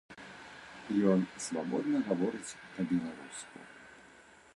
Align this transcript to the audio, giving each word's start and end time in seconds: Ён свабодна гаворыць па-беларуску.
Ён 1.11 1.19
свабодна 1.47 2.01
гаворыць 2.07 2.55
па-беларуску. 2.79 3.57